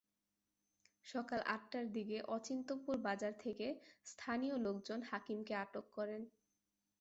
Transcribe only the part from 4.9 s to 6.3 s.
হাকিমকে আটক করেন।